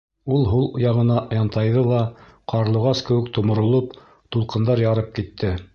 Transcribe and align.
Ул 0.35 0.45
һул 0.51 0.63
яғына 0.83 1.17
янтайҙы 1.39 1.83
ла, 1.91 2.01
ҡарлуғас 2.53 3.07
кеүек 3.11 3.31
томоролоп, 3.39 3.97
тулҡындар 4.37 4.87
ярып 4.91 5.19
китте. 5.21 5.59